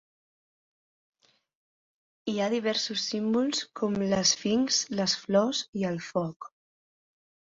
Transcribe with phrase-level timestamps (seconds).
[2.31, 6.49] Hi ha diversos símbols, com l"esfinx, les flors i el foc.